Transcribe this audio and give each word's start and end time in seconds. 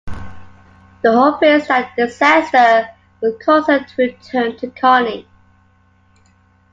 The 1.03 1.11
hope 1.11 1.43
is 1.43 1.67
that 1.67 1.91
the 1.95 2.07
disaster 2.07 2.89
will 3.21 3.37
cause 3.37 3.67
her 3.67 3.83
to 3.83 3.95
return 3.99 4.57
to 4.57 4.71
Connie. 4.71 5.27